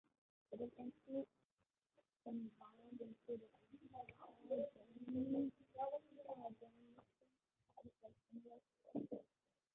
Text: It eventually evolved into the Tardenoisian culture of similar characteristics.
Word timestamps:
It 0.51 0.55
eventually 0.55 1.27
evolved 2.25 3.01
into 3.01 3.13
the 3.27 3.35
Tardenoisian 3.35 4.17
culture 4.17 4.63
of 4.63 4.71
similar 8.31 8.59
characteristics. 8.83 9.29